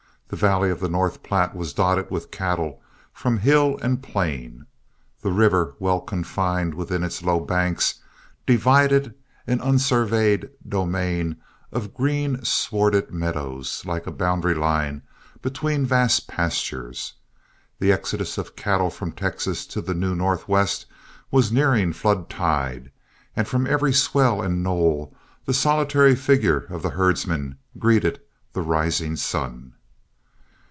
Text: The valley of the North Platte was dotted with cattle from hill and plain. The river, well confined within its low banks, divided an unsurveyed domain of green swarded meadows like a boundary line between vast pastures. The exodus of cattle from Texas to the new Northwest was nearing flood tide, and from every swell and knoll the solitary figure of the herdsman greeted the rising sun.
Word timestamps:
The 0.33 0.37
valley 0.37 0.69
of 0.71 0.79
the 0.79 0.87
North 0.87 1.23
Platte 1.23 1.53
was 1.57 1.73
dotted 1.73 2.09
with 2.09 2.31
cattle 2.31 2.81
from 3.11 3.39
hill 3.39 3.77
and 3.81 4.01
plain. 4.01 4.65
The 5.19 5.29
river, 5.33 5.73
well 5.77 5.99
confined 5.99 6.73
within 6.73 7.03
its 7.03 7.21
low 7.21 7.41
banks, 7.41 7.95
divided 8.45 9.13
an 9.45 9.59
unsurveyed 9.59 10.49
domain 10.65 11.35
of 11.73 11.93
green 11.93 12.45
swarded 12.45 13.11
meadows 13.11 13.83
like 13.85 14.07
a 14.07 14.09
boundary 14.11 14.53
line 14.53 15.01
between 15.41 15.85
vast 15.85 16.29
pastures. 16.29 17.15
The 17.79 17.91
exodus 17.91 18.37
of 18.37 18.55
cattle 18.55 18.89
from 18.89 19.11
Texas 19.11 19.65
to 19.67 19.81
the 19.81 19.93
new 19.93 20.15
Northwest 20.15 20.85
was 21.29 21.51
nearing 21.51 21.91
flood 21.91 22.29
tide, 22.29 22.89
and 23.35 23.49
from 23.49 23.67
every 23.67 23.91
swell 23.91 24.41
and 24.41 24.63
knoll 24.63 25.13
the 25.43 25.53
solitary 25.53 26.15
figure 26.15 26.67
of 26.69 26.83
the 26.83 26.91
herdsman 26.91 27.57
greeted 27.77 28.21
the 28.53 28.61
rising 28.61 29.17
sun. 29.17 29.73